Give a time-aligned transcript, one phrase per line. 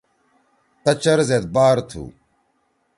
[0.83, 2.03] قچر زید بار تُھو۔